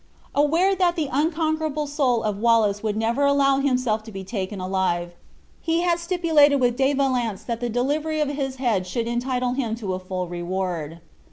[0.33, 5.13] Aware that the unconquerable soul of Wallace would never allow himself to be taken alive,
[5.61, 9.75] he had stipulated with De Valence that the delivery of his head should entitle him
[9.75, 11.01] to a full reward.